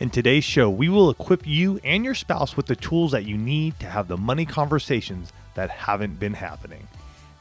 [0.00, 3.36] In today's show, we will equip you and your spouse with the tools that you
[3.36, 6.86] need to have the money conversations that haven't been happening.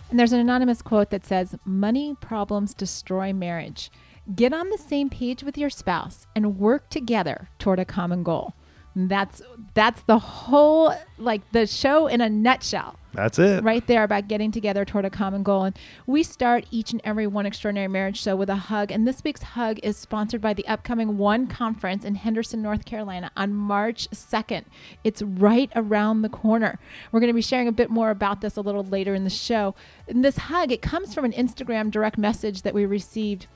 [0.10, 3.92] And there's an anonymous quote that says, Money problems destroy marriage.
[4.36, 8.56] Get on the same page with your spouse and work together toward a common goal.
[8.98, 9.44] That's
[9.76, 12.98] that's the whole like the show in a nutshell.
[13.14, 13.64] That's it.
[13.64, 15.66] Right there about getting together toward a common goal.
[15.66, 18.92] And we start each and every one extraordinary marriage show with a hug.
[18.92, 23.32] And this week's hug is sponsored by the upcoming One Conference in Henderson, North Carolina
[23.38, 24.66] on March 2nd.
[25.04, 26.80] It's right around the corner.
[27.12, 29.30] We're going to be sharing a bit more about this a little later in the
[29.30, 29.76] show.
[30.08, 33.48] And this hug, it comes from an Instagram direct message that we received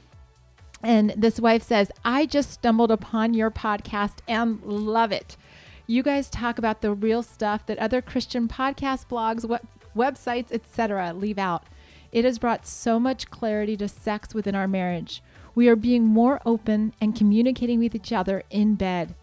[0.84, 5.38] and this wife says, I just stumbled upon your podcast and love it.
[5.88, 11.14] You guys talk about the real stuff that other Christian podcast blogs, web- websites, etc.
[11.14, 11.66] leave out.
[12.12, 15.22] It has brought so much clarity to sex within our marriage.
[15.54, 19.16] We are being more open and communicating with each other in bed.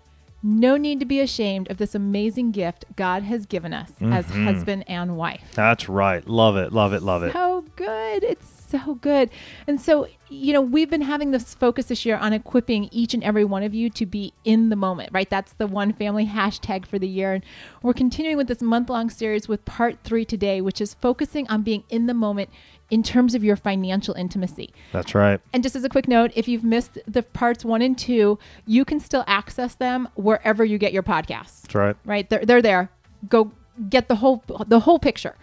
[0.42, 4.12] No need to be ashamed of this amazing gift God has given us mm-hmm.
[4.12, 5.42] as husband and wife.
[5.54, 6.26] That's right.
[6.28, 6.72] Love it.
[6.72, 7.02] Love it.
[7.02, 7.32] Love it.
[7.32, 8.22] So good.
[8.22, 9.30] It's so good.
[9.66, 13.24] And so, you know, we've been having this focus this year on equipping each and
[13.24, 15.28] every one of you to be in the moment, right?
[15.28, 17.34] That's the one family hashtag for the year.
[17.34, 17.44] And
[17.82, 21.62] we're continuing with this month long series with part three today, which is focusing on
[21.62, 22.50] being in the moment
[22.90, 24.72] in terms of your financial intimacy.
[24.92, 25.40] That's right.
[25.52, 28.84] And just as a quick note, if you've missed the parts one and two, you
[28.84, 31.62] can still access them wherever you get your podcasts.
[31.62, 31.96] That's right.
[32.04, 32.28] Right?
[32.28, 32.90] They're, they're there.
[33.28, 33.52] Go
[33.90, 35.36] get the whole the whole picture.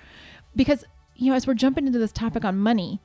[0.55, 2.99] Because, you know, as we're jumping into this topic on money,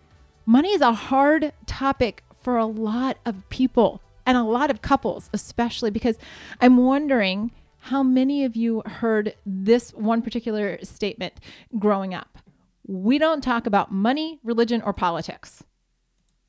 [0.47, 5.31] money is a hard topic for a lot of people and a lot of couples,
[5.33, 6.17] especially because
[6.61, 7.51] I'm wondering
[7.85, 11.35] how many of you heard this one particular statement
[11.79, 12.39] growing up
[12.91, 15.63] we don't talk about money, religion, or politics.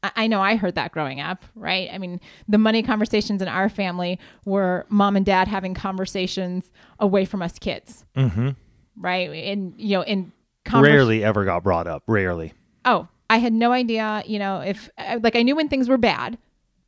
[0.03, 1.87] I, know I heard that growing up, right?
[1.93, 7.25] I mean, the money conversations in our family were mom and dad having conversations away
[7.25, 8.49] from us kids, mm-hmm.
[8.97, 9.29] right?
[9.29, 10.31] And you know, in
[10.65, 12.01] convers- rarely ever got brought up.
[12.07, 12.53] Rarely.
[12.83, 14.23] Oh, I had no idea.
[14.25, 14.89] You know, if
[15.21, 16.37] like I knew when things were bad,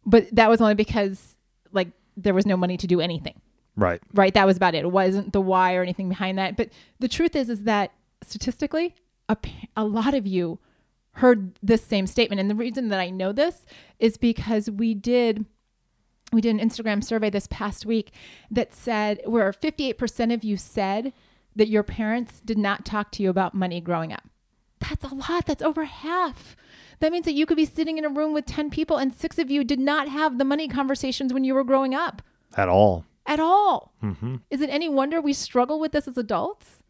[0.05, 1.35] but that was only because
[1.71, 1.87] like
[2.17, 3.39] there was no money to do anything.
[3.77, 4.01] Right.
[4.13, 4.33] Right.
[4.33, 4.83] That was about it.
[4.83, 6.57] It wasn't the why or anything behind that.
[6.57, 8.93] But the truth is, is that statistically,
[9.29, 9.37] a,
[9.77, 10.59] a lot of you
[11.13, 12.41] heard this same statement.
[12.41, 13.65] And the reason that I know this
[13.97, 15.45] is because we did
[16.33, 18.11] we did an Instagram survey this past week
[18.51, 21.13] that said where 58% of you said
[21.55, 24.23] that your parents did not talk to you about money growing up.
[24.89, 25.45] That's a lot.
[25.45, 26.55] That's over half.
[26.99, 29.37] That means that you could be sitting in a room with 10 people and six
[29.37, 32.21] of you did not have the money conversations when you were growing up.
[32.55, 33.05] At all.
[33.25, 33.93] At all.
[34.03, 34.37] Mm-hmm.
[34.49, 36.83] Is it any wonder we struggle with this as adults?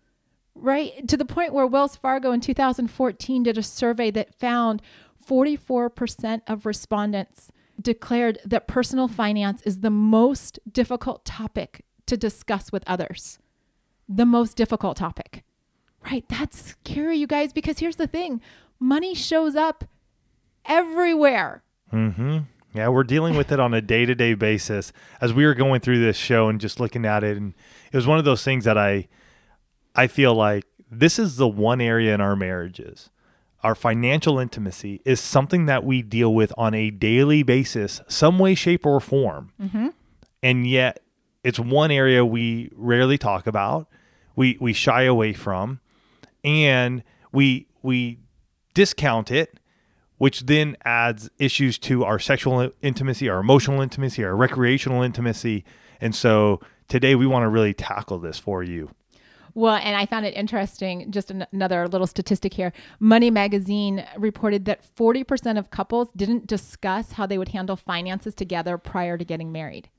[0.55, 1.07] right?
[1.07, 4.81] To the point where Wells Fargo in 2014 did a survey that found
[5.27, 12.83] 44% of respondents declared that personal finance is the most difficult topic to discuss with
[12.85, 13.39] others.
[14.07, 15.43] The most difficult topic.
[16.03, 16.25] Right?
[16.27, 18.41] That's scary, you guys, because here's the thing
[18.79, 19.85] money shows up
[20.65, 21.63] everywhere.
[21.91, 22.39] Mm-hmm.
[22.73, 24.91] Yeah, we're dealing with it on a day to day basis.
[25.21, 27.53] As we were going through this show and just looking at it, and
[27.91, 29.07] it was one of those things that I
[29.95, 33.09] I feel like this is the one area in our marriages.
[33.61, 38.55] Our financial intimacy is something that we deal with on a daily basis, some way,
[38.55, 39.53] shape, or form.
[39.61, 39.87] Mm-hmm.
[40.41, 41.01] And yet,
[41.43, 43.87] it's one area we rarely talk about,
[44.35, 45.79] we, we shy away from,
[46.43, 48.19] and we, we
[48.73, 49.59] discount it,
[50.17, 55.63] which then adds issues to our sexual intimacy, our emotional intimacy, our recreational intimacy.
[55.99, 58.91] And so today we want to really tackle this for you.
[59.55, 61.11] Well, and I found it interesting.
[61.11, 62.73] Just an- another little statistic here.
[62.99, 68.77] Money Magazine reported that 40% of couples didn't discuss how they would handle finances together
[68.77, 69.89] prior to getting married.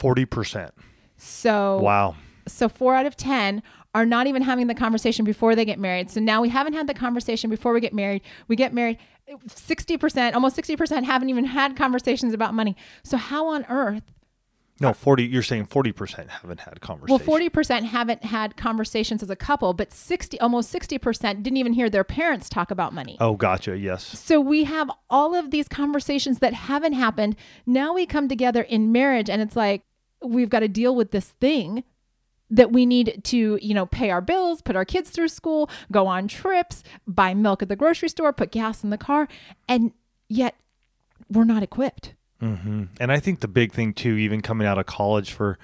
[0.00, 0.70] 40%.
[1.18, 2.16] So, wow.
[2.48, 3.62] So, four out of 10
[3.94, 6.10] are not even having the conversation before they get married.
[6.10, 8.22] So now we haven't had the conversation before we get married.
[8.48, 8.98] We get married.
[9.46, 12.76] 60%, almost 60% haven't even had conversations about money.
[13.02, 14.02] So, how on earth
[14.82, 15.24] no, forty.
[15.24, 17.20] You're saying forty percent haven't had conversations.
[17.20, 21.58] Well, forty percent haven't had conversations as a couple, but sixty, almost sixty percent, didn't
[21.58, 23.16] even hear their parents talk about money.
[23.20, 23.78] Oh, gotcha.
[23.78, 24.18] Yes.
[24.18, 27.36] So we have all of these conversations that haven't happened.
[27.64, 29.82] Now we come together in marriage, and it's like,
[30.20, 31.84] we've got to deal with this thing
[32.52, 36.06] that we need to, you know, pay our bills, put our kids through school, go
[36.06, 39.26] on trips, buy milk at the grocery store, put gas in the car,
[39.66, 39.92] and
[40.28, 40.54] yet
[41.30, 42.14] we're not equipped.
[42.42, 42.84] Mm-hmm.
[43.00, 45.58] And I think the big thing too, even coming out of college for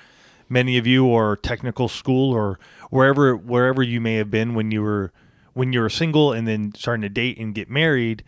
[0.48, 2.58] many of you, or technical school, or
[2.90, 5.12] wherever wherever you may have been when you were
[5.52, 8.24] when you were single and then starting to date and get married,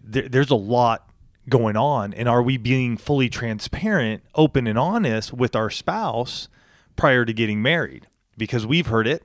[0.00, 1.10] there, there's a lot
[1.48, 2.12] going on.
[2.14, 6.48] And are we being fully transparent, open, and honest with our spouse?
[6.96, 8.06] Prior to getting married
[8.36, 9.22] because we've heard it.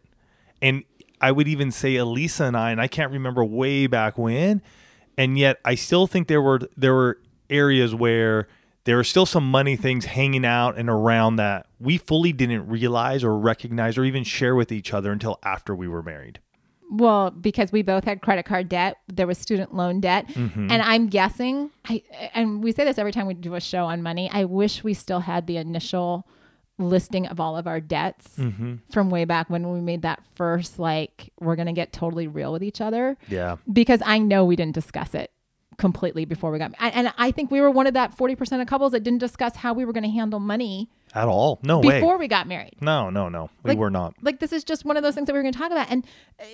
[0.62, 0.84] And
[1.20, 4.62] I would even say Elisa and I, and I can't remember way back when,
[5.18, 7.20] and yet I still think there were there were
[7.50, 8.48] areas where
[8.86, 13.24] there were still some money things hanging out and around that we fully didn't realize
[13.24, 16.40] or recognize or even share with each other until after we were married.
[16.94, 20.72] Well, because we both had credit card debt, there was student loan debt, Mm-hmm.
[20.72, 21.70] and I'm guessing.
[21.88, 22.02] I
[22.34, 24.30] and we say this every time we do a show on money.
[24.34, 26.28] I wish we still had the initial
[26.89, 28.75] listing of all of our debts Mm-hmm.
[28.92, 32.63] from way back when we made that first like we're gonna get totally real with
[32.63, 33.57] each other Yeah.
[33.72, 35.31] because I know we didn't discuss it
[35.78, 38.68] completely before we got and- and I think we were one of that 40% of
[38.68, 41.60] couples that didn't discuss how we were going to handle money At all.
[41.63, 42.00] No way.
[42.00, 42.75] before we got married.
[42.81, 43.50] No, no, no.
[43.63, 44.13] We Like- were not.
[44.22, 45.89] Like this is just one of those things that we were going to talk about
[45.89, 46.06] and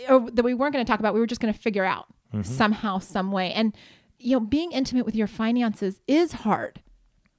[0.09, 1.13] or that we weren't going to talk about.
[1.13, 2.05] We were just going to figure out
[2.43, 3.51] somehow some way.
[3.51, 3.75] And
[4.19, 6.81] you know, being intimate with your finances is hard.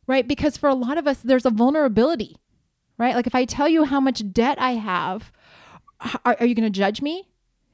[0.06, 0.26] Right?
[0.28, 2.36] Because for a lot of us there's a vulnerability.
[2.98, 3.14] Right?
[3.14, 5.30] Like if I tell you how much debt I have,
[6.24, 7.28] are, are you going to judge me?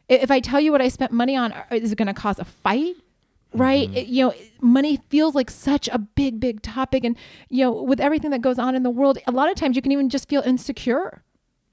[0.09, 2.45] If I tell you what I spent money on, is it going to cause a
[2.45, 2.95] fight?
[3.55, 3.89] Right?
[3.89, 3.97] Mm-hmm.
[3.97, 7.05] It- you know, money feels like such a big, big topic.
[7.05, 7.17] And,
[7.49, 9.83] you know, with everything that goes on in the world, a lot of times you
[9.83, 11.23] can even just feel insecure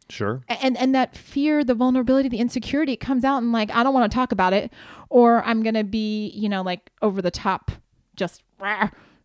[0.09, 0.41] Sure.
[0.49, 3.93] and and that fear the vulnerability the insecurity it comes out and like i don't
[3.93, 4.69] want to talk about it
[5.09, 7.71] or i'm gonna be you know like over the top
[8.17, 8.43] just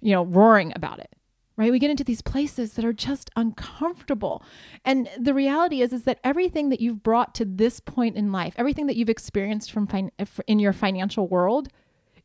[0.00, 1.12] you know roaring about it
[1.56, 4.43] right we get into these places that are just uncomfortable
[4.85, 8.55] and the reality is is that everything that you've brought to this point in life
[8.56, 10.12] everything that you've experienced from fin-
[10.47, 11.69] in your financial world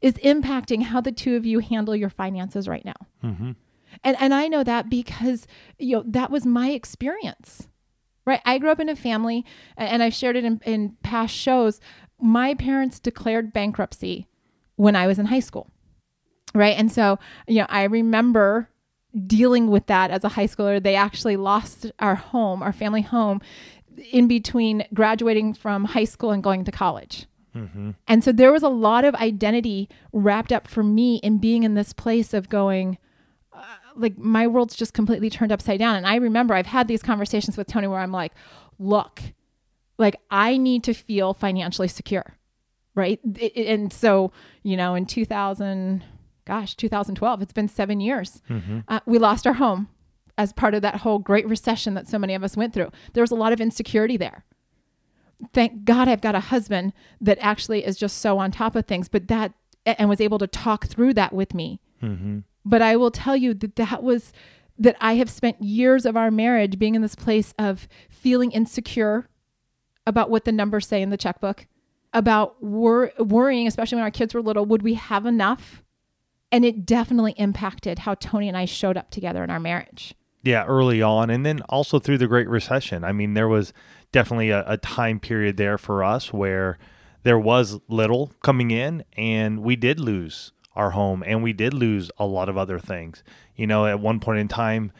[0.01, 3.51] is impacting how the two of you handle your finances right now Mm-hmm.
[4.03, 5.47] and and I know that because
[5.77, 7.67] you know that was my experience.
[8.23, 8.41] Right?
[8.45, 9.43] I grew up in a family
[9.75, 11.79] and I've shared it in, in past shows.
[12.19, 14.27] My parents declared bankruptcy
[14.75, 15.71] when I was in high school.
[16.53, 16.77] Right?
[16.77, 17.17] And so,
[17.47, 18.69] you know, I remember
[19.27, 20.81] dealing with that as a high schooler.
[20.81, 23.41] They actually lost our home, our family home
[24.11, 27.25] in between graduating from high school and going to college.
[27.55, 27.91] Mm-hmm.
[28.07, 31.73] And so there was a lot of identity wrapped up for me in being in
[31.73, 32.97] this place of going,
[33.51, 33.61] uh,
[33.95, 35.97] like, my world's just completely turned upside down.
[35.97, 38.31] And I remember I've had these conversations with Tony where I'm like,
[38.79, 39.21] look,
[39.97, 42.37] like, I need to feel financially secure.
[42.95, 43.19] Right.
[43.37, 44.31] It- it- and so,
[44.63, 46.03] you know, in 2000,
[46.51, 48.79] gosh, 2012, it's been seven years, Mm-hmm.
[48.87, 49.87] uh, we lost our home
[50.37, 52.89] as part of that whole great recession that so many of us went through.
[53.13, 54.43] There was a lot of insecurity there
[55.53, 59.07] thank God I've got a husband that actually is just so on top of things,
[59.09, 59.53] but that
[59.87, 61.79] and was able to talk through that with me.
[62.03, 62.39] Mm-hmm.
[62.63, 64.33] But I will tell you that that was
[64.77, 69.27] that I have spent years of our marriage being in this place of feeling insecure
[70.05, 71.65] about what the numbers say in the checkbook,
[72.13, 75.81] about wor- worrying, especially when our kids were little, would we have enough?
[76.51, 80.13] And it definitely impacted how Tony and I showed up together in our marriage.
[80.43, 83.03] Yeah, early on, and then also through the Great Recession.
[83.03, 83.73] I mean, there was
[84.11, 86.77] definitely a, a time period there for us where
[87.23, 92.09] there was little coming in, and we did lose our home, and we did lose
[92.17, 93.23] a lot of other things.
[93.55, 94.91] You know, at one point in time,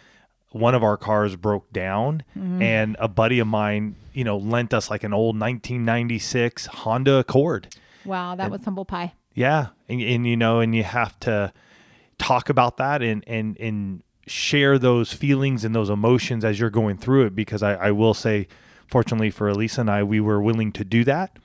[0.52, 2.62] one of our cars broke down, mm-hmm.
[2.62, 7.76] and a buddy of mine, you know, lent us like an old 1996 Honda Accord.
[8.06, 9.14] Wow, that was humble pie.
[9.34, 11.54] Yeah, and, and you know, and you have to
[12.18, 16.98] talk about that and and and share those feelings and those emotions as you're going
[16.98, 17.36] through it.
[17.36, 18.48] Because I, I will say,
[18.88, 21.38] fortunately for Elisa and I, we were willing to do that,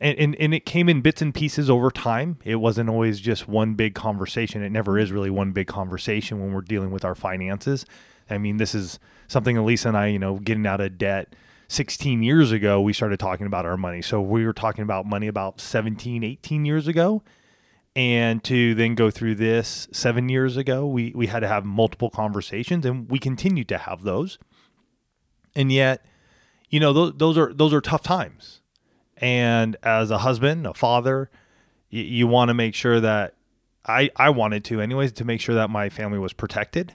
[0.00, 2.38] and, and and it came in bits and pieces over time.
[2.44, 4.62] It wasn't always just one big conversation.
[4.62, 7.84] It never is really one big conversation when we're dealing with our finances.
[8.30, 11.34] I mean, this is something Elisa and I, you know, getting out of debt.
[11.72, 14.02] 16 years ago we started talking about our money.
[14.02, 17.22] So we were talking about money about 17 18 years ago.
[17.94, 22.10] And to then go through this seven years ago we we had to have multiple
[22.10, 24.38] conversations and we continue to have those.
[25.56, 26.04] And yet
[26.68, 28.60] you know those, those are those are tough times.
[29.16, 31.30] And as a husband a father
[31.88, 33.34] you, you want to make sure that
[33.86, 36.94] i i wanted to anyways to make sure that my family was protected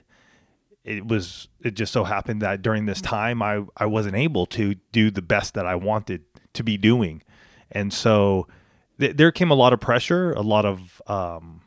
[0.84, 4.74] it was it just so happened that during this time I I wasn't able to
[4.92, 6.22] do the best that I wanted
[6.54, 7.22] to be doing,
[7.70, 8.46] and so
[8.98, 11.62] th- there came a lot of pressure, a lot of um,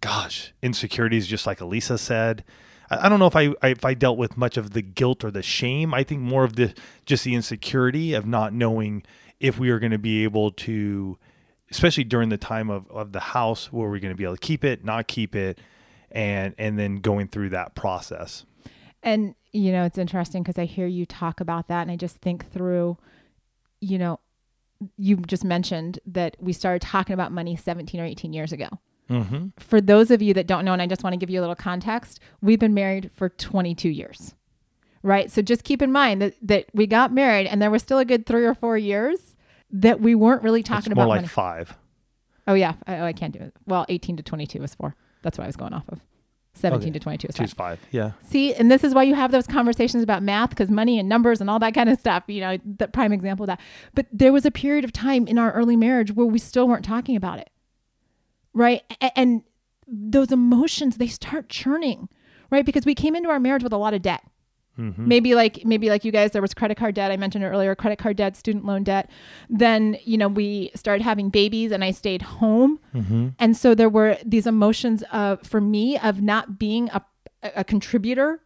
[0.00, 2.44] gosh insecurities, just like Elisa said.
[2.90, 5.24] I I don't know if I, I if I dealt with much of the guilt
[5.24, 5.94] or the shame.
[5.94, 6.74] I think more of the
[7.06, 9.02] just the insecurity of not knowing
[9.40, 11.18] if we are going to be able to,
[11.70, 14.40] especially during the time of, of the house, were we're going to be able to
[14.40, 15.60] keep it, not keep it,
[16.12, 18.44] and and then going through that process.
[19.02, 22.16] And you know, it's interesting because I hear you talk about that, and I just
[22.18, 22.98] think through,
[23.80, 24.20] you know,
[24.96, 28.68] you just mentioned that we started talking about money 17 or 18 years ago.
[29.10, 29.48] Mm-hmm.
[29.58, 31.42] For those of you that don't know, and I just want to give you a
[31.42, 34.34] little context, we've been married for 22 years,
[35.02, 35.30] right?
[35.30, 38.04] So just keep in mind that that we got married, and there was still a
[38.04, 39.36] good three or four years
[39.70, 41.28] that we weren't really talking It's more about like money.
[41.28, 41.76] five.
[42.46, 43.54] Oh yeah, I, oh, I can't do it.
[43.66, 44.94] Well, 18 to 22 is four.
[45.28, 46.00] That's what I was going off of.
[46.54, 46.92] 17 Okay.
[46.92, 47.78] to 22 is five.
[47.78, 47.80] five.
[47.90, 48.12] Yeah.
[48.24, 51.42] See, and this is why you have those conversations about math because money and numbers
[51.42, 53.60] and all that kind of stuff, you know, the prime example of that.
[53.94, 56.84] But there was a period of time in our early marriage where we still weren't
[56.84, 57.50] talking about it.
[58.54, 58.82] Right?
[59.14, 59.42] And
[59.86, 62.08] those emotions, they start churning,
[62.50, 62.64] right?
[62.64, 64.22] Because we came into our marriage with a lot of debt.
[64.78, 65.08] Mm-hmm.
[65.08, 67.10] Maybe like maybe like you guys, there was credit card debt.
[67.10, 69.10] I mentioned it earlier, credit card debt, student loan debt.
[69.50, 73.28] Then you know we started having babies, and I stayed home, Mm-hmm.
[73.38, 77.02] and so there were these emotions of for me of not being a,
[77.42, 78.40] a contributor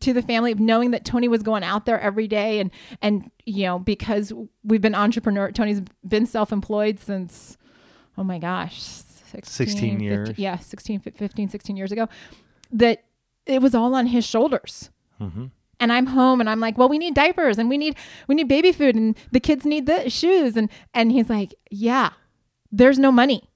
[0.00, 2.70] to the family of knowing that Tony was going out there every day and
[3.02, 7.56] and you know because we've been entrepreneur Tony's been self-employed since
[8.16, 10.28] oh my gosh 16, 16 years.
[10.28, 12.08] 15 yeah 16 15 16 years ago
[12.70, 13.04] that
[13.46, 15.46] it was all on his shoulders Mm-hmm.
[15.80, 17.96] and I'm home and I'm like, well, we need diapers and we need
[18.26, 22.10] we need baby food and the kids need the shoes and and he's like, yeah,
[22.70, 23.48] there's no money.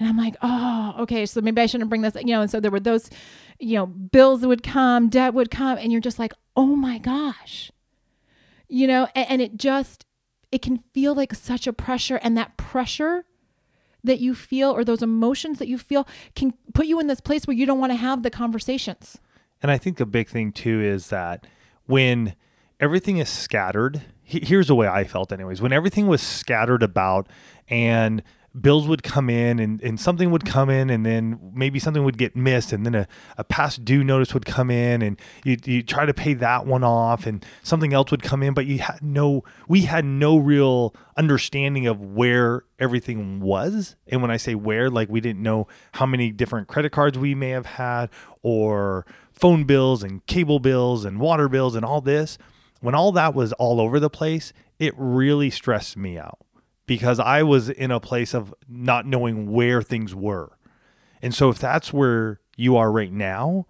[0.00, 2.40] And I'm like, oh, okay, so maybe I shouldn't bring this, you know.
[2.40, 3.10] And so there were those,
[3.58, 7.72] you know, bills would come, debt would come, and you're just like, oh my gosh,
[8.68, 10.06] you know, and, and it just
[10.52, 13.24] it can feel like such a pressure, and that pressure
[14.04, 17.46] that you feel or those emotions that you feel can put you in this place
[17.46, 19.18] where you don't want to have the conversations.
[19.62, 21.46] And I think the big thing too is that
[21.86, 22.34] when
[22.80, 25.60] everything is scattered, he- here's the way I felt, anyways.
[25.60, 27.28] When everything was scattered about
[27.68, 28.22] and
[28.60, 32.18] bills would come in and, and something would come in and then maybe something would
[32.18, 35.82] get missed and then a, a past due notice would come in and you, you
[35.82, 39.02] try to pay that one off and something else would come in but you had
[39.02, 43.96] no we had no real understanding of where everything was.
[44.06, 47.34] And when i say where like we didn't know how many different credit cards we
[47.34, 48.10] may have had
[48.42, 52.38] or phone bills and cable bills and water bills and all this.
[52.80, 56.38] When all that was all over the place it really stressed me out
[56.88, 60.58] because I was in a place of not knowing where things were.
[61.22, 63.66] And so if that's where you are right now,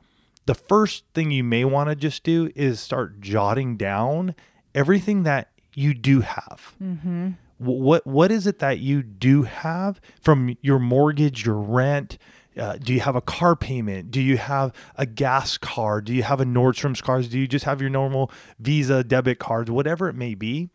[0.46, 4.34] the first thing you may want to just do is start jotting down
[4.74, 6.74] everything that you do have.
[6.82, 7.30] Mm-hmm.
[7.58, 12.18] What what is it that you do have from your mortgage, your rent?
[12.56, 14.12] Uh, do you have a car payment?
[14.12, 16.04] Do you have a gas card?
[16.04, 17.28] Do you have a Nordstrom's cards?
[17.28, 19.70] Do you just have your normal Visa debit cards?
[19.72, 20.70] Whatever it may be,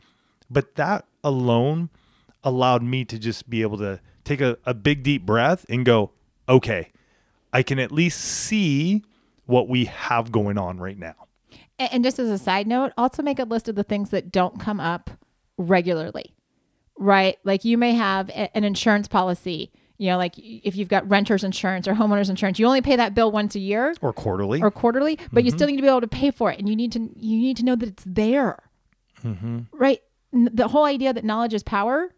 [0.50, 1.90] but that alone
[2.44, 6.12] allowed me to just be able to take a, a big deep breath and go,
[6.48, 6.92] okay,
[7.52, 9.04] I can at least see
[9.46, 11.16] what we have going on right now.
[11.80, 14.32] And, and just as a side note, also make a list of the things that
[14.32, 15.10] don't come up
[15.58, 16.34] regularly,
[16.98, 17.38] right?
[17.44, 21.88] Like you may have an insurance policy, you know, like if you've got renter's insurance
[21.88, 24.62] or homeowner's insurance, you only pay that bill once a year Or quarterly.
[24.62, 26.76] or quarterly, but you still need to be able to pay for it, and you
[26.76, 28.64] need to you need to know that it's there,
[29.24, 29.60] mm-hmm.
[29.72, 30.00] right?
[30.34, 32.10] N- The whole idea that knowledge is power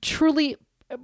[0.00, 0.56] truly
[0.90, 0.96] uh,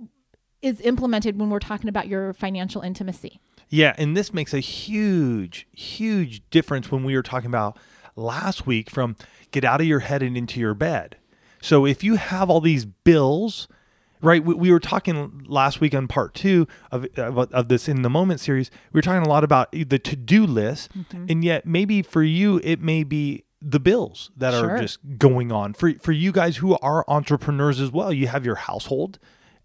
[0.62, 3.40] is implemented when we're talking about your financial intimacy.
[3.68, 7.78] Yeah, and this makes a huge, huge difference when we were talking about
[8.16, 9.16] last week from
[9.50, 11.16] get out of your head and into your bed.
[11.60, 13.68] So if you have all these bills,
[14.20, 14.44] right?
[14.44, 18.10] We, we were talking last week on part two of, of of this in the
[18.10, 18.70] moment series.
[18.92, 20.90] We were talking a lot about the to do list,
[21.28, 24.72] and yet maybe for you it may be the bills that Sure.
[24.72, 25.72] are just going on.
[25.72, 29.18] For for you guys who are entrepreneurs as well, you have your household,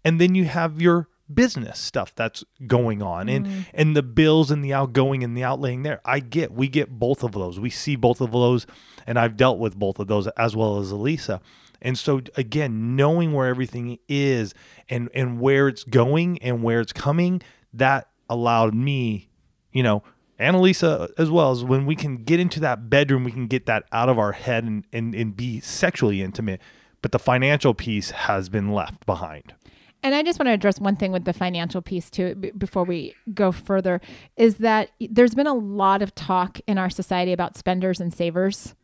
[0.04, 3.28] and then you have your business stuff that's going on.
[3.28, 3.60] And mm-hmm.
[3.74, 6.00] and the bills and the outgoing and the outlaying there.
[6.04, 7.60] I get we get both of those.
[7.60, 8.66] We see both of those
[9.06, 11.40] and i've dealt with both of those as well as elisa.
[11.82, 14.54] And so again knowing where everything is
[14.88, 17.42] and and where it's going and where it's coming
[17.72, 19.28] that allowed me
[19.72, 20.02] you know
[20.40, 23.66] and elisa as well as when we can get into that bedroom we can get
[23.66, 26.60] that out of our head and and, and be sexually intimate
[27.02, 29.54] but the financial piece has been left behind
[30.02, 32.84] And I just want to address one thing with the financial piece too b- before
[32.84, 34.00] we go further
[34.36, 38.74] is that there's been a lot of talk in our society about spenders and savers.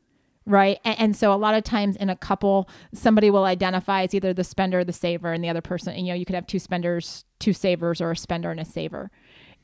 [0.44, 0.78] Right.
[0.84, 4.32] And, and so a lot of times in a couple, somebody will identify as either
[4.32, 6.46] the spender or the saver, and the other person, and you know, you could have
[6.46, 9.10] two spenders, two savers, or a spender and a saver.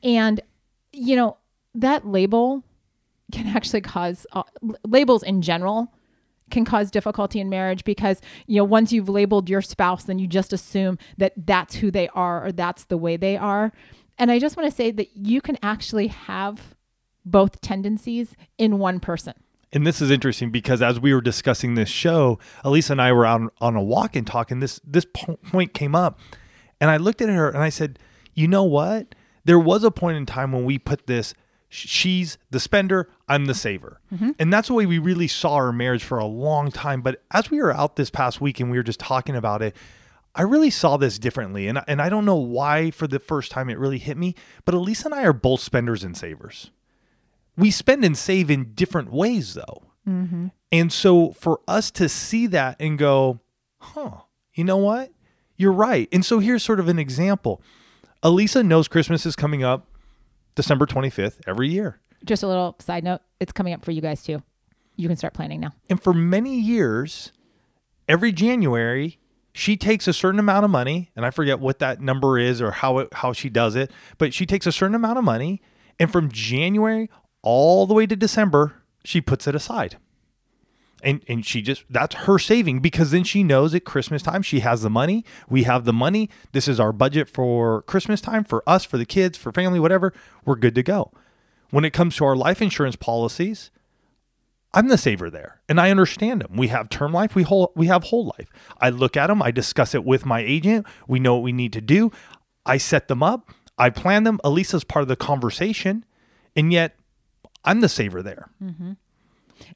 [0.03, 0.41] And,
[0.91, 1.37] you know,
[1.75, 2.63] that label
[3.31, 4.43] can actually cause uh,
[4.85, 5.93] labels in general
[6.51, 10.27] can cause difficulty in marriage because you know once you've labeled your spouse then you
[10.27, 13.71] just assume that that's who they are or that's the way they are
[14.19, 16.75] and i just want to say that you can actually have
[17.25, 19.33] both tendencies in one person
[19.71, 23.25] And this is interesting because as we were discussing this show, Elisa and I were
[23.25, 24.59] out on a walk and talking.
[24.59, 25.05] This this
[25.51, 26.19] point came up,
[26.79, 27.97] and I looked at her and I said,
[28.35, 29.15] "You know what?
[29.45, 31.33] There was a point in time when we put this.
[31.73, 33.09] Sh- She's the spender.
[33.27, 34.31] I'm the saver, mm-hmm.
[34.39, 37.01] and that's the way we really saw our marriage for a long time.
[37.01, 39.75] But as we were out this past week and we were just talking about it,
[40.35, 42.91] I really saw this differently, and and I don't know why.
[42.91, 44.35] For the first time, it really hit me.
[44.65, 46.71] But Elisa and I are both spenders and savers
[47.57, 50.47] we spend and save in different ways though mm-hmm.
[50.71, 53.39] and so for us to see that and go
[53.79, 54.21] huh
[54.53, 55.11] you know what
[55.57, 57.61] you're right and so here's sort of an example
[58.21, 59.87] elisa knows christmas is coming up
[60.55, 61.99] december 25th every year.
[62.25, 64.41] Just a little side note it's coming up for you guys too.
[64.95, 65.73] You can start planning now.
[65.89, 67.31] And for many years
[68.07, 69.19] every january
[69.53, 72.71] she takes a certain amount of money and i forget what that number is or
[72.71, 75.61] how it, how she does it but she takes a certain amount of money
[75.99, 77.09] and from january
[77.41, 79.97] all the way to december she puts it aside
[81.03, 84.61] and and she just that's her saving because then she knows at christmas time she
[84.61, 88.63] has the money we have the money this is our budget for christmas time for
[88.67, 90.13] us for the kids for family whatever
[90.45, 91.11] we're good to go
[91.69, 93.69] when it comes to our life insurance policies
[94.75, 96.57] I'm the saver there, and I understand them.
[96.57, 98.49] We have term life, we whole, we have whole life.
[98.79, 100.87] I look at them, I discuss it with my agent.
[101.07, 102.11] We know what we need to do.
[102.65, 104.39] I set them up, I plan them.
[104.43, 106.05] Elisa's part of the conversation,
[106.55, 106.95] and yet
[107.63, 108.49] I'm the saver there.
[108.63, 108.93] Mm-hmm.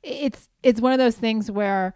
[0.04, 1.94] It's it's one of those things where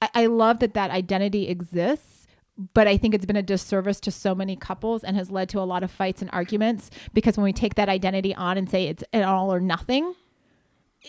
[0.00, 2.26] I, I love that that identity exists
[2.72, 5.60] but i think it's been a disservice to so many couples and has led to
[5.60, 8.86] a lot of fights and arguments because when we take that identity on and say
[8.86, 10.14] it's an all or nothing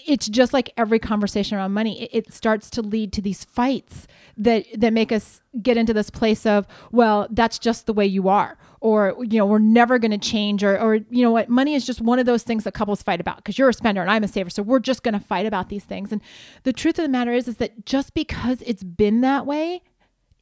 [0.06, 2.04] it's just like every conversation around money.
[2.04, 6.10] It, it starts to lead to these fights that that make us get into this
[6.10, 10.12] place of well that's just the way you are or you know we're never going
[10.12, 12.76] to change or or you know what money is just one of those things that
[12.76, 15.16] couples fight about because you're a spender and I'm a saver so we're just going
[15.16, 16.22] to fight about these things and
[16.62, 19.82] the truth of the matter is is that just because it's been that way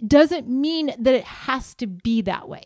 [0.05, 2.63] doesn't mean that it has to be that way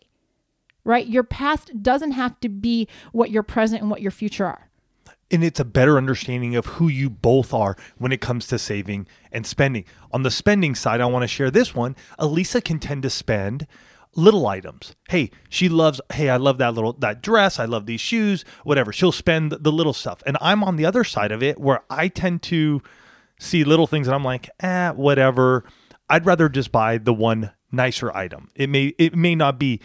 [0.82, 4.68] right your past doesn't have to be what your present and what your future are
[5.30, 9.06] and it's a better understanding of who you both are when it comes to saving
[9.30, 9.84] and spending.
[10.10, 11.96] On the spending side, I want to share this one.
[12.18, 13.66] Elisa can tend to spend
[14.14, 14.94] little items.
[15.08, 18.92] Hey, she loves, hey, I love that little that dress, I love these shoes, whatever.
[18.92, 20.22] She'll spend the little stuff.
[20.26, 22.82] And I'm on the other side of it where I tend to
[23.38, 25.64] see little things and I'm like, "Eh, whatever.
[26.10, 28.48] I'd rather just buy the one nicer item.
[28.54, 29.80] It may it may not be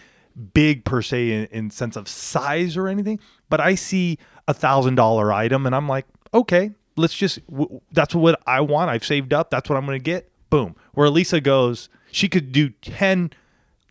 [0.54, 4.96] big per se in, in sense of size or anything, but I see a thousand
[4.96, 8.90] dollar item and I'm like, okay, let's just w- that's what I want.
[8.90, 9.50] I've saved up.
[9.52, 10.30] That's what I'm going to get.
[10.50, 10.76] Boom.
[10.94, 13.32] Where Lisa goes, she could do ten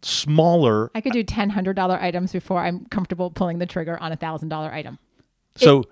[0.03, 0.91] smaller.
[0.95, 4.17] I could do ten hundred dollar items before I'm comfortable pulling the trigger on a
[4.17, 4.99] thousand dollar item.
[5.57, 5.85] So.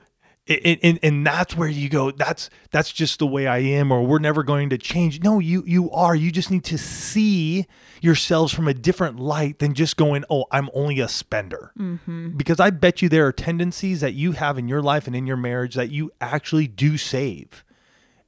[0.46, 4.02] it, and, and that's where you go that's that's just the way i am or
[4.02, 7.66] we're never going to change no you you are you just need to see
[8.00, 12.30] yourselves from a different light than just going oh i'm only a spender mm-hmm.
[12.30, 15.26] because i bet you there are tendencies that you have in your life and in
[15.26, 17.62] your marriage that you actually do save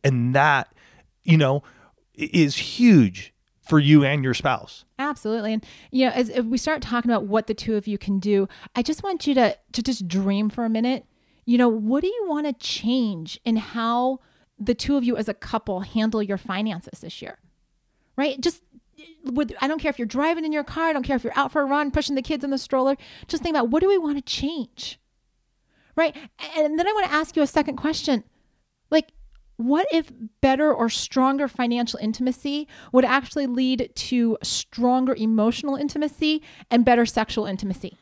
[0.04, 0.72] and that
[1.24, 1.62] you know
[2.14, 5.52] is huge for you and your spouse Absolutely.
[5.52, 8.48] And you know, as we start talking about what the two of you can do,
[8.74, 11.04] I just want you to to just dream for a minute.
[11.44, 14.20] You know, what do you want to change in how
[14.58, 17.38] the two of you as a couple handle your finances this year?
[18.16, 18.40] Right?
[18.40, 18.62] Just
[19.24, 21.36] with I don't care if you're driving in your car, I don't care if you're
[21.36, 22.96] out for a run, pushing the kids in the stroller.
[23.26, 25.00] Just think about what do we want to change?
[25.96, 26.16] Right?
[26.56, 28.24] And then I want to ask you a second question.
[29.62, 36.84] What if better or stronger financial intimacy would actually lead to stronger emotional intimacy and
[36.84, 37.96] better sexual intimacy?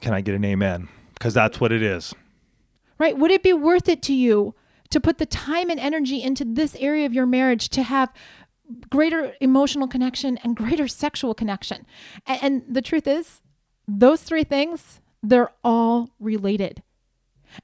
[0.00, 2.14] can i get an amen because that's what it is
[2.98, 3.16] Right?
[3.16, 4.54] Would it be worth it to you
[4.90, 8.12] to put the time and energy into this area of your marriage to have
[8.90, 11.86] greater emotional connection and greater sexual connection?
[12.26, 13.42] And, and the truth is,
[13.86, 16.82] those three things, they're all related.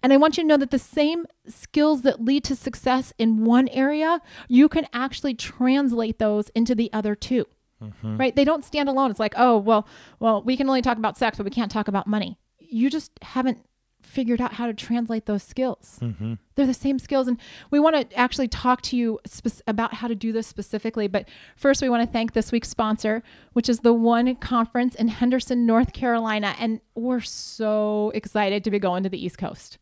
[0.02, 3.44] And I want you to know that the same skills that lead to success in
[3.44, 7.44] one area, you can actually translate those into the other 2
[7.82, 8.16] mm-hmm.
[8.16, 8.34] Right?
[8.34, 9.10] They don't stand alone.
[9.10, 9.86] It's like, oh, well,
[10.20, 12.38] well, we can only talk about sex, but we can't talk about money.
[12.58, 13.58] You just haven't
[14.02, 15.98] figured out how to translate those skills.
[16.02, 16.34] Mm-hmm.
[16.54, 17.28] They're the same skills.
[17.28, 17.38] And
[17.70, 21.08] we want to actually talk to you spe- about how to do this specifically.
[21.08, 25.08] But first, we want to thank this week's sponsor, which is the One Conference in
[25.08, 26.54] Henderson, North Carolina.
[26.58, 29.78] And we're so excited to be going to the East Coast.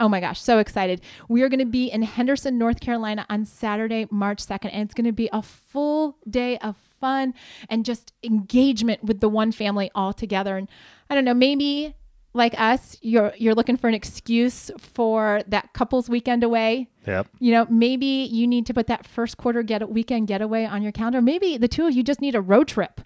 [0.00, 1.00] Oh my gosh, so excited.
[1.28, 4.94] We are going to be in Henderson, North Carolina on Saturday, March 2nd, and it's
[4.94, 7.34] going to be a full day of fun
[7.68, 10.56] and just engagement with the one family all together.
[10.56, 10.68] And
[11.10, 11.96] I don't know, maybe
[12.38, 16.88] like us, you're you're looking for an excuse for that couples weekend away.
[17.06, 17.28] Yep.
[17.38, 20.92] You know, maybe you need to put that first quarter get weekend getaway on your
[20.92, 21.20] calendar.
[21.20, 23.02] Maybe the two of you just need a road trip.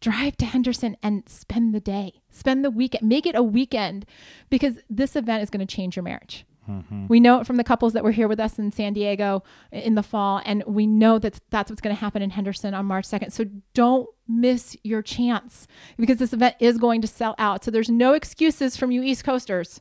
[0.00, 2.20] Drive to Henderson and spend the day.
[2.28, 3.08] Spend the weekend.
[3.08, 4.04] Make it a weekend
[4.50, 6.44] because this event is going to change your marriage.
[6.68, 7.06] Mm-hmm.
[7.08, 9.94] We know it from the couples that were here with us in San Diego in
[9.94, 13.06] the fall, and we know that that's what's going to happen in Henderson on March
[13.06, 13.32] 2nd.
[13.32, 15.66] So don't miss your chance
[15.98, 17.64] because this event is going to sell out.
[17.64, 19.80] So there's no excuses from you East Coasters.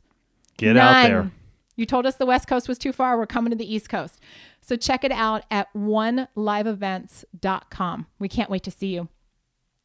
[0.57, 0.83] Get None.
[0.83, 1.31] out there.
[1.75, 3.17] You told us the West Coast was too far.
[3.17, 4.19] We're coming to the East Coast.
[4.61, 8.05] So check it out at oneliveevents.com.
[8.19, 9.09] We can't wait to see you.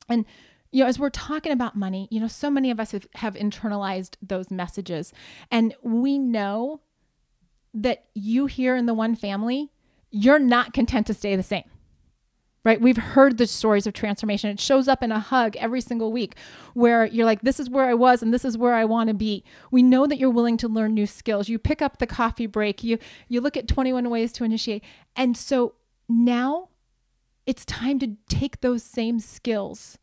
[0.08, 0.24] And
[0.70, 3.34] you know, as we're talking about money, you know, so many of us have, have
[3.34, 5.12] internalized those messages.
[5.50, 6.80] And we know
[7.74, 9.70] that you hear in the one family,
[10.10, 11.64] you're not content to stay the same.
[12.64, 12.80] Right?
[12.80, 14.50] We've heard the stories of transformation.
[14.50, 16.34] It shows up in a hug every single week
[16.74, 19.14] where you're like, this is where I was and this is where I want to
[19.14, 19.42] be.
[19.70, 21.48] We know that you're willing to learn new skills.
[21.48, 24.84] You pick up the coffee break, you you look at 21 ways to initiate.
[25.16, 25.76] And so
[26.08, 26.68] now
[27.46, 29.96] it's time to take those same skills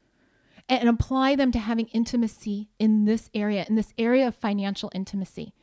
[0.68, 5.54] and apply them to having intimacy in this area, in this area of financial intimacy.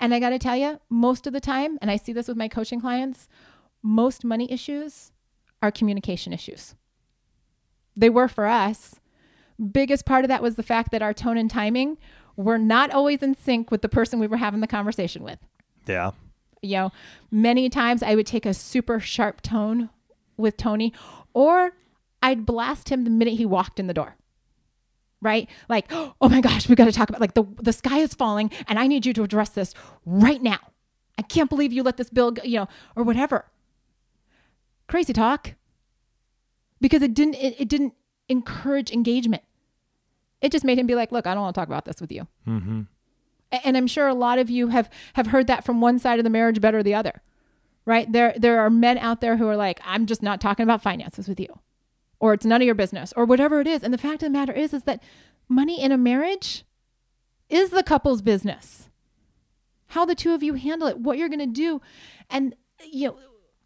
[0.00, 2.36] And I got to tell you, most of the time, and I see this with
[2.36, 3.28] my coaching clients,
[3.82, 5.12] most money issues
[5.62, 6.74] are communication issues.
[7.94, 8.96] They were for us.
[9.72, 11.98] Biggest part of that was the fact that our tone and timing
[12.34, 15.38] were not always in sync with the person we were having the conversation with.
[15.86, 16.12] Yeah.
[16.62, 16.92] You know,
[17.30, 19.90] many times I would take a super sharp tone
[20.38, 20.94] with Tony,
[21.34, 21.72] or
[22.22, 24.16] I'd blast him the minute he walked in the door
[25.20, 25.48] right?
[25.68, 28.50] Like, oh my gosh, we got to talk about like the the sky is falling
[28.66, 30.58] and I need you to address this right now.
[31.18, 33.46] I can't believe you let this bill go, you know, or whatever.
[34.88, 35.54] Crazy talk.
[36.80, 37.94] Because it didn't it, it didn't
[38.28, 39.42] encourage engagement.
[40.40, 42.10] It just made him be like, look, I don't want to talk about this with
[42.10, 42.26] you.
[42.48, 42.82] Mm-hmm.
[43.64, 46.24] And I'm sure a lot of you have have heard that from one side of
[46.24, 47.20] the marriage better the other.
[47.84, 48.10] Right?
[48.10, 51.28] There there are men out there who are like, I'm just not talking about finances
[51.28, 51.58] with you
[52.20, 53.82] or it's none of your business or whatever it is.
[53.82, 55.02] And the fact of the matter is is that
[55.48, 56.64] money in a marriage
[57.48, 58.88] is the couple's business.
[59.88, 61.80] How the two of you handle it, what you're going to do.
[62.28, 62.54] And
[62.92, 63.18] you know,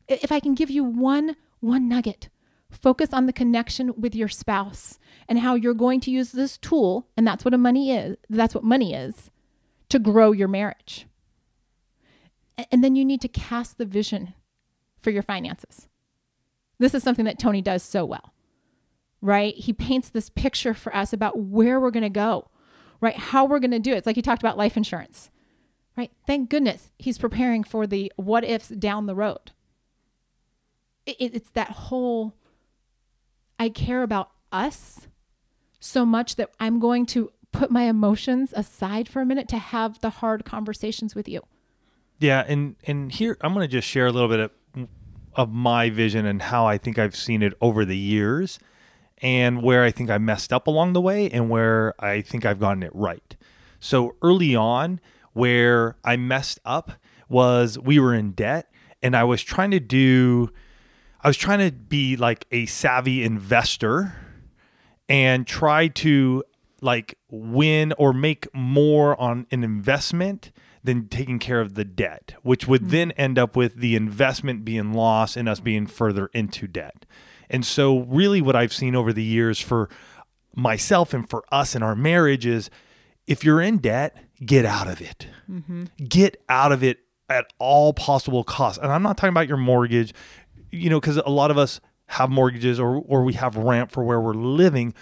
[0.08, 2.28] if I can give you one one nugget,
[2.70, 7.08] focus on the connection with your spouse and how you're going to use this tool
[7.16, 8.16] and that's what a money is.
[8.30, 9.30] That's what money is
[9.88, 11.06] to grow your marriage.
[12.70, 14.34] And then you need to cast the vision
[15.00, 15.88] for your finances.
[16.78, 18.33] This is something that Tony does so well
[19.24, 19.54] right?
[19.54, 22.50] He paints this picture for us about where we're going to go,
[23.00, 23.16] right?
[23.16, 23.96] How we're going to do it.
[23.96, 25.30] It's like he talked about life insurance,
[25.96, 26.12] right?
[26.26, 29.52] Thank goodness he's preparing for the what ifs down the road.
[31.06, 32.34] It, it's that whole,
[33.58, 35.08] I care about us
[35.80, 40.00] so much that I'm going to put my emotions aside for a minute to have
[40.00, 41.40] the hard conversations with you.
[42.18, 44.88] Yeah, and and here I'm going to just share a little bit of,
[45.34, 48.58] of my vision and how I think I've seen it over the years
[49.24, 52.60] and where I think I messed up along the way and where I think I've
[52.60, 53.34] gotten it right.
[53.80, 55.00] So early on,
[55.32, 56.92] where I messed up
[57.26, 58.70] was we were in debt
[59.02, 60.50] and I was trying to do,
[61.22, 64.14] I was trying to be like a savvy investor
[65.08, 66.44] and try to
[66.82, 72.68] like win or make more on an investment than taking care of the debt, which
[72.68, 72.90] would mm-hmm.
[72.90, 77.06] then end up with the investment being lost and us being further into debt.
[77.50, 79.88] And so, really, what I've seen over the years for
[80.54, 82.70] myself and for us in our marriage is
[83.26, 85.28] if you're in debt, get out of it.
[85.50, 85.84] Mm-hmm.
[86.08, 88.78] Get out of it at all possible costs.
[88.82, 90.12] And I'm not talking about your mortgage,
[90.70, 94.04] you know, because a lot of us have mortgages or, or we have rent for
[94.04, 94.94] where we're living,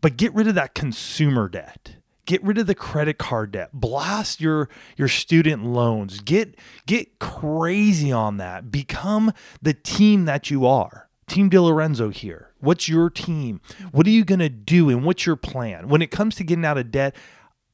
[0.00, 1.96] but get rid of that consumer debt.
[2.24, 3.70] Get rid of the credit card debt.
[3.72, 6.18] Blast your your student loans.
[6.20, 8.72] Get get crazy on that.
[8.72, 9.32] Become
[9.62, 11.05] the team that you are.
[11.28, 12.50] Team DiLorenzo here.
[12.60, 13.60] What's your team?
[13.90, 15.88] What are you going to do and what's your plan?
[15.88, 17.16] When it comes to getting out of debt,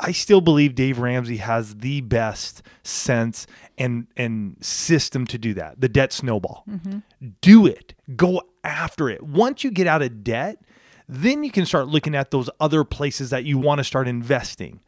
[0.00, 3.46] I still believe Dave Ramsey has the best sense
[3.78, 5.80] and and system to do that.
[5.80, 6.64] The debt snowball.
[6.68, 6.98] Mm-hmm.
[7.40, 7.94] Do it.
[8.16, 9.22] Go after it.
[9.22, 10.58] Once you get out of debt,
[11.08, 14.80] then you can start looking at those other places that you want to start investing.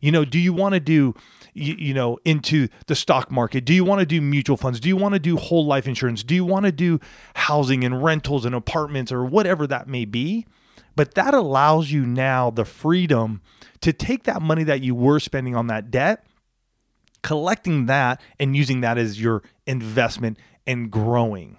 [0.00, 1.14] You know, do you want to do
[1.60, 3.64] you, you know, into the stock market?
[3.64, 4.80] Do you want to do mutual funds?
[4.80, 6.22] Do you want to do whole life insurance?
[6.22, 7.00] Do you want to do
[7.34, 10.46] housing and rentals and apartments or whatever that may be?
[10.96, 13.42] But that allows you now the freedom
[13.80, 16.24] to take that money that you were spending on that debt
[17.22, 21.56] collecting that and using that as your investment and growing.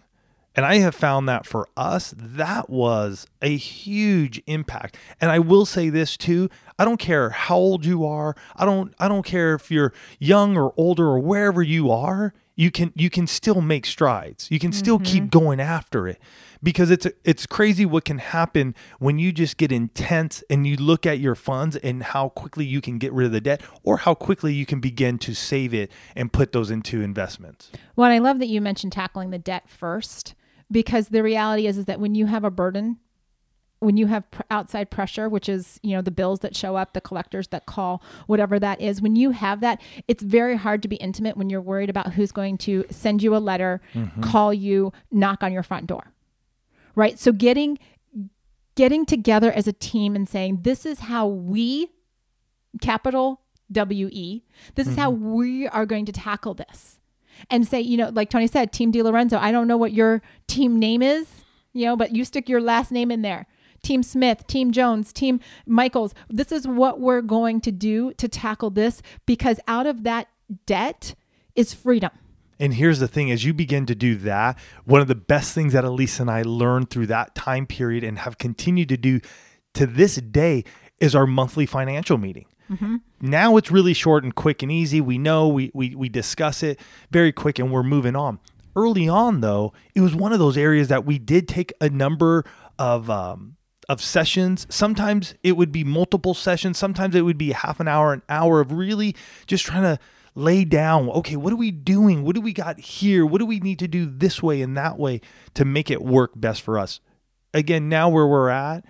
[0.53, 4.97] And I have found that for us, that was a huge impact.
[5.21, 6.49] And I will say this too,
[6.81, 8.35] I don't care how old you are.
[8.55, 12.71] I don't I don't care if you're young or older or wherever you are, you
[12.71, 14.49] can you can still make strides.
[14.49, 15.13] You can still mm-hmm.
[15.13, 16.19] keep going after it
[16.63, 21.05] because it's it's crazy what can happen when you just get intense and you look
[21.05, 24.15] at your funds and how quickly you can get rid of the debt or how
[24.15, 27.69] quickly you can begin to save it and put those into investments.
[27.95, 30.33] Well, I love that you mentioned tackling the debt first
[30.71, 32.97] because the reality is is that when you have a burden
[33.81, 36.93] when you have pr- outside pressure which is you know the bills that show up
[36.93, 40.87] the collectors that call whatever that is when you have that it's very hard to
[40.87, 44.21] be intimate when you're worried about who's going to send you a letter mm-hmm.
[44.21, 46.13] call you knock on your front door
[46.95, 47.19] right?
[47.19, 47.79] So getting
[48.75, 51.89] getting together as a team and saying this is how we
[52.81, 53.41] capital
[53.71, 54.43] W E
[54.75, 54.91] this mm-hmm.
[54.91, 55.33] is how mm-hmm.
[55.33, 56.97] we are going to tackle this.
[57.49, 60.77] And say, you know, like Tony said, Team DiLorenzo, I don't know what your team
[60.77, 61.27] name is,
[61.73, 63.47] you know, but you stick your last name in there.
[63.83, 66.13] Team Smith, Team Jones, Team Michaels.
[66.29, 70.27] This is what we're going to do to tackle this because out of that
[70.65, 71.15] debt
[71.55, 72.11] is freedom.
[72.59, 75.73] And here's the thing as you begin to do that, one of the best things
[75.73, 79.19] that Elisa and I learned through that time period and have continued to do
[79.73, 80.63] to this day
[80.99, 82.45] is our monthly financial meeting.
[82.69, 82.97] Mm-hmm.
[83.19, 85.01] Now it's really short and quick and easy.
[85.01, 88.39] We know, we, we, we discuss it very quick and we're moving on.
[88.75, 92.45] Early on, though, it was one of those areas that we did take a number
[92.79, 93.57] of um,
[93.89, 94.67] of sessions.
[94.69, 96.77] Sometimes it would be multiple sessions.
[96.77, 99.15] Sometimes it would be half an hour, an hour of really
[99.47, 99.99] just trying to
[100.33, 103.59] lay down okay what are we doing what do we got here what do we
[103.59, 105.19] need to do this way and that way
[105.53, 107.01] to make it work best for us
[107.53, 108.85] again now where we're at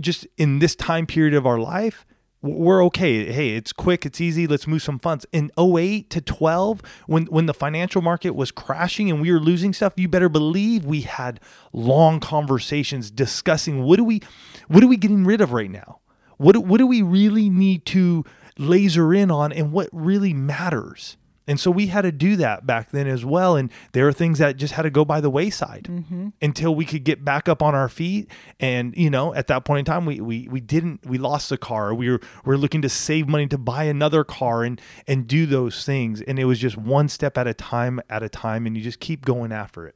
[0.00, 2.06] just in this time period of our life
[2.42, 3.30] we're okay.
[3.32, 5.24] Hey it's quick it's easy let's move some funds.
[5.32, 9.72] In 08 to 12 when when the financial market was crashing and we were losing
[9.72, 11.40] stuff you better believe we had
[11.72, 14.20] long conversations discussing what do we
[14.68, 16.00] what are we getting rid of right now?
[16.36, 18.24] What what do we really need to
[18.58, 21.16] laser in on and what really matters.
[21.52, 23.56] And so we had to do that back then as well.
[23.56, 26.28] And there are things that just had to go by the wayside mm-hmm.
[26.40, 28.30] until we could get back up on our feet.
[28.58, 31.58] And, you know, at that point in time, we, we, we didn't, we lost the
[31.58, 31.92] car.
[31.92, 35.44] We were, we were looking to save money to buy another car and, and do
[35.44, 36.22] those things.
[36.22, 38.66] And it was just one step at a time at a time.
[38.66, 39.94] And you just keep going after it.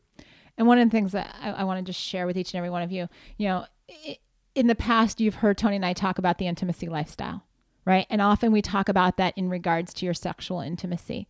[0.58, 2.58] And one of the things that I, I want to just share with each and
[2.58, 3.64] every one of you, you know,
[4.54, 7.46] in the past, you've heard Tony and I talk about the intimacy lifestyle
[7.86, 8.06] right?
[8.10, 11.28] And often we talk about that in regards to your sexual intimacy.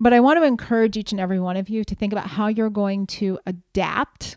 [0.00, 2.48] But I want to encourage each and every one of you to think about how
[2.48, 4.36] you're going to adapt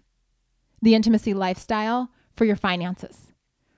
[0.82, 3.34] the intimacy lifestyle for your finances,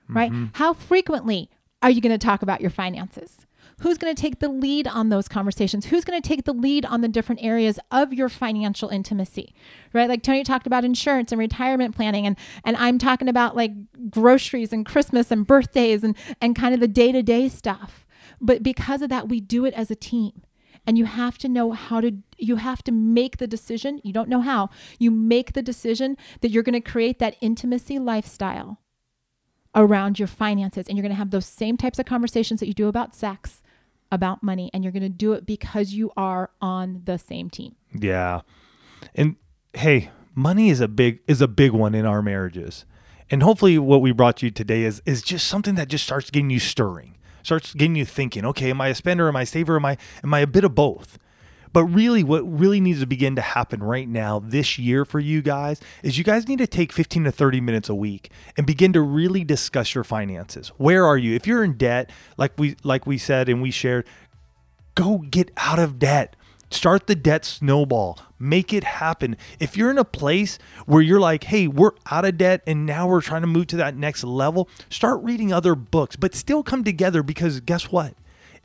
[0.08, 0.30] right?
[0.30, 0.46] Mm-hmm.
[0.54, 1.50] How frequently
[1.82, 3.46] are you going to talk about your finances?
[3.80, 5.86] Who's going to take the lead on those conversations?
[5.86, 9.54] Who's going to take the lead on the different areas of your financial intimacy?
[9.94, 10.08] Right?
[10.08, 13.72] Like Tony talked about insurance and retirement planning and and I'm talking about like
[14.10, 18.06] groceries and Christmas and birthdays and and kind of the day-to-day stuff.
[18.40, 20.42] But because of that we do it as a team.
[20.86, 24.00] And you have to know how to you have to make the decision.
[24.02, 24.70] You don't know how.
[24.98, 28.80] You make the decision that you're going to create that intimacy lifestyle
[29.74, 32.74] around your finances and you're going to have those same types of conversations that you
[32.74, 33.62] do about sex
[34.12, 37.76] about money and you're going to do it because you are on the same team.
[37.94, 38.40] Yeah.
[39.14, 39.36] And
[39.74, 42.84] hey, money is a big is a big one in our marriages.
[43.30, 46.50] And hopefully what we brought you today is is just something that just starts getting
[46.50, 47.16] you stirring.
[47.42, 49.96] Starts getting you thinking, okay, am I a spender, am I a saver, am I
[50.22, 51.18] am I a bit of both?
[51.72, 55.40] But really, what really needs to begin to happen right now this year for you
[55.40, 58.92] guys is you guys need to take 15 to 30 minutes a week and begin
[58.94, 60.68] to really discuss your finances.
[60.78, 61.34] Where are you?
[61.36, 64.06] If you're in debt, like we like we said and we shared,
[64.94, 66.34] go get out of debt.
[66.70, 68.20] Start the debt snowball.
[68.42, 69.36] Make it happen.
[69.60, 73.06] If you're in a place where you're like, hey, we're out of debt and now
[73.06, 76.82] we're trying to move to that next level, start reading other books, but still come
[76.82, 78.14] together because guess what?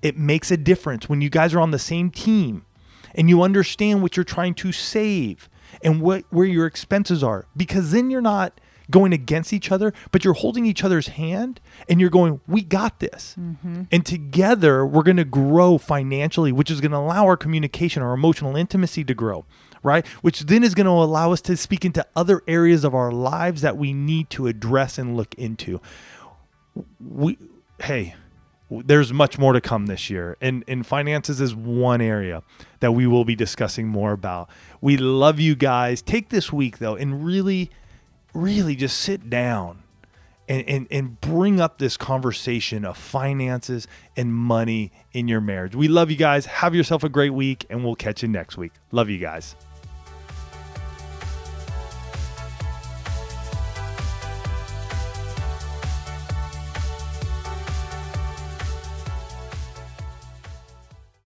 [0.01, 2.65] It makes a difference when you guys are on the same team
[3.13, 5.49] and you understand what you're trying to save
[5.81, 8.59] and what where your expenses are because then you're not
[8.91, 11.59] going against each other but you're holding each other's hand
[11.89, 13.83] and you're going we got this mm-hmm.
[13.91, 18.13] and together we're going to grow financially which is going to allow our communication our
[18.13, 19.43] emotional intimacy to grow
[19.85, 23.11] right which then is going to allow us to speak into other areas of our
[23.11, 25.79] lives that we need to address and look into
[26.99, 27.37] we
[27.81, 28.15] hey
[28.69, 32.41] there's much more to come this year and and finances is one area
[32.79, 34.49] that we will be discussing more about
[34.81, 37.69] we love you guys take this week though and really
[38.33, 39.83] really just sit down
[40.47, 45.75] and, and, and bring up this conversation of finances and money in your marriage.
[45.75, 46.45] We love you guys.
[46.45, 48.71] Have yourself a great week, and we'll catch you next week.
[48.91, 49.55] Love you guys.